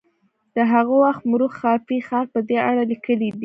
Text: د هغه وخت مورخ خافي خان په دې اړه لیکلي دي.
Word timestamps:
د 0.55 0.57
هغه 0.71 0.93
وخت 1.03 1.21
مورخ 1.29 1.53
خافي 1.61 1.97
خان 2.07 2.25
په 2.33 2.39
دې 2.47 2.57
اړه 2.69 2.83
لیکلي 2.91 3.15
دي. 3.35 3.39